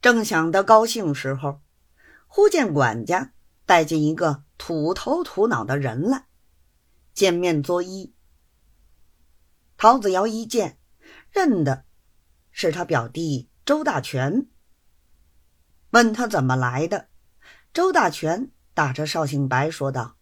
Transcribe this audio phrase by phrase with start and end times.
[0.00, 1.60] 正想得高兴时候，
[2.26, 3.32] 忽见管家
[3.66, 6.26] 带进一个土头土脑的人来，
[7.12, 8.12] 见面作揖。
[9.76, 10.78] 陶子尧一见，
[11.30, 11.84] 认得
[12.50, 14.48] 是他表弟周大全，
[15.90, 17.08] 问他怎么来的。
[17.72, 20.16] 周大全打着绍兴白说道：“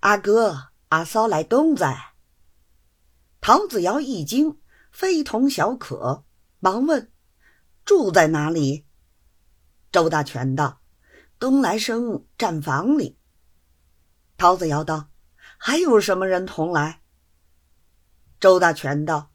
[0.00, 2.14] 阿哥、阿嫂来东在。”
[3.40, 4.58] 陶子尧一惊，
[4.90, 6.24] 非同小可，
[6.58, 7.12] 忙问
[7.88, 8.84] ：“住在哪里？”
[9.90, 10.82] 周大全道
[11.40, 13.16] ：“东来生站房里。”
[14.36, 15.08] 陶子尧道
[15.56, 17.00] ：“还有什么人同来？”
[18.38, 19.30] 周大全道：“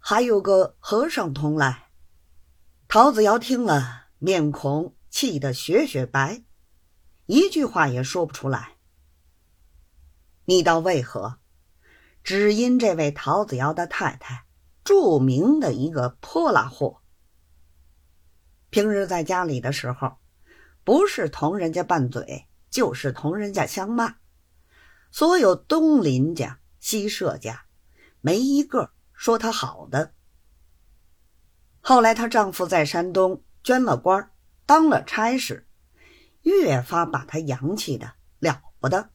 [0.00, 1.90] 还有个和尚同来。”
[2.88, 6.44] 陶子尧听了，面孔气得雪雪白，
[7.26, 8.78] 一句话也说不出来。
[10.46, 11.38] 你道为何？
[12.24, 14.46] 只因这位陶子尧的太太，
[14.82, 17.01] 著名的一个泼辣货。
[18.72, 20.16] 平日在家里的时候，
[20.82, 24.14] 不是同人家拌嘴，就是同人家相骂。
[25.10, 27.66] 所有东邻家、西舍家，
[28.22, 30.14] 没一个说她好的。
[31.82, 34.30] 后来她丈夫在山东捐了官，
[34.64, 35.68] 当了差事，
[36.40, 39.10] 越发把她洋气的了不得。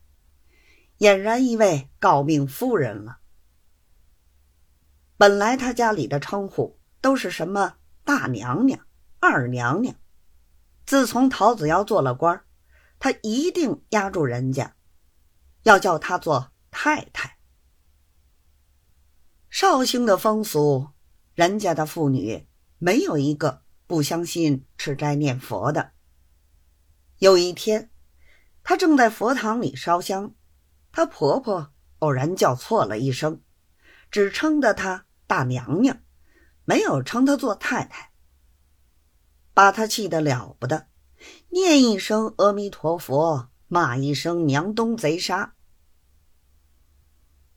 [0.99, 3.17] 俨然一位诰命夫人了。
[5.17, 8.86] 本来他家里的称呼都是什么大娘娘、
[9.29, 9.93] 二娘娘，
[10.85, 12.45] 自从陶子尧做了官，
[12.97, 14.73] 他一定压住人家，
[15.63, 17.37] 要叫他做太太。
[19.49, 20.91] 绍兴的风俗，
[21.35, 22.47] 人家的妇女
[22.77, 25.91] 没有一个不相信吃斋念佛的。
[27.17, 27.91] 有一天，
[28.63, 30.33] 她正在佛堂里烧香。
[30.93, 33.41] 她婆婆偶然叫错了一声，
[34.09, 36.01] 只称的她大娘娘，
[36.63, 38.06] 没有称她做太太，
[39.57, 40.85] 把她气得了不得，
[41.49, 45.55] 念一声阿弥陀佛，骂一声娘东贼杀。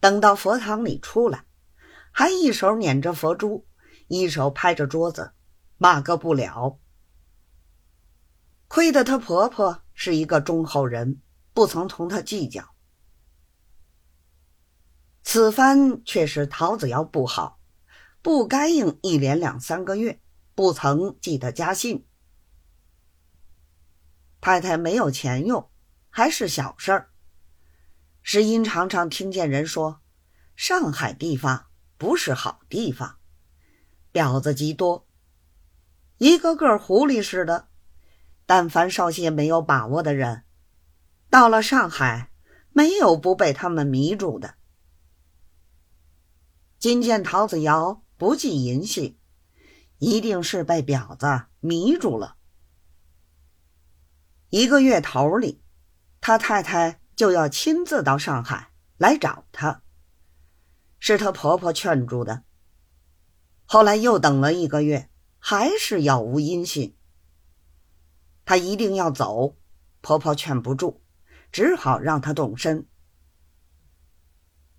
[0.01, 1.45] 等到佛堂里出来，
[2.11, 3.67] 还一手捻着佛珠，
[4.09, 5.33] 一手拍着桌子，
[5.77, 6.79] 骂个不了。
[8.67, 11.21] 亏得她婆婆是一个忠厚人，
[11.53, 12.75] 不曾同她计较。
[15.23, 17.61] 此番却是陶子尧不好，
[18.23, 20.19] 不该应一连两三个月，
[20.61, 22.07] 不曾记得家信。
[24.43, 25.71] 太太没有钱用，
[26.11, 27.11] 还是小事儿。
[28.21, 30.03] 石英常常听见人说，
[30.55, 33.17] 上海地方不是好地方，
[34.13, 35.09] 婊子极多，
[36.19, 37.69] 一个个狐狸似的。
[38.45, 40.45] 但凡稍些没有把握的人，
[41.31, 42.31] 到了上海，
[42.69, 44.57] 没有不被他们迷住的。
[46.79, 49.19] 今见陶子尧不寄银信，
[50.01, 52.37] 一定是被婊子迷住了。
[54.49, 55.63] 一个月头里，
[56.21, 59.83] 他太太就要亲自到上海来找他，
[60.99, 62.45] 是他婆婆劝住的。
[63.67, 66.97] 后来又等了一个月，还是杳无音信。
[68.47, 69.59] 他一定要走，
[70.01, 71.03] 婆婆劝不住，
[71.53, 72.89] 只好让他动身，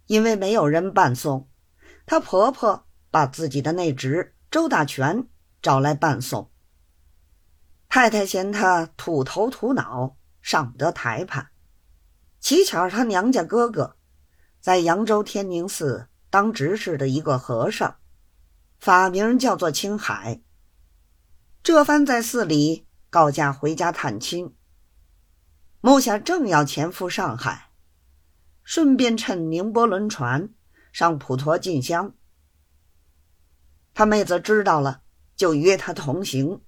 [0.07, 1.47] 因为没有人伴送。
[2.07, 5.27] 她婆婆把自己的内侄周大全
[5.61, 6.51] 找来伴送。
[7.87, 11.47] 太太嫌他土头土脑，上不得台盘。
[12.41, 13.95] 乞巧她娘家哥哥
[14.59, 17.95] 在扬州天宁寺当执事的一个和尚，
[18.77, 20.41] 法名叫做青海。
[21.63, 24.55] 这番在寺里告假回家探亲，
[25.79, 27.71] 目下正要前赴上海，
[28.63, 30.49] 顺便趁宁波轮船。
[30.91, 32.13] 上普陀进香，
[34.01, 35.01] 他妹子知道了，
[35.35, 36.59] 就约他同行。